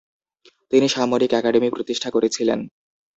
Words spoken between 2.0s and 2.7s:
করেছিলেন।